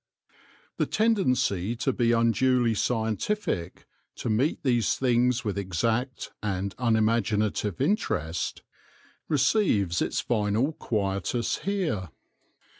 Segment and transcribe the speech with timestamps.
[0.77, 3.85] The tendency to be unduly scientific,
[4.15, 8.63] to meet these things with exact and unimaginative interest,
[9.27, 12.09] receives its final quietus here.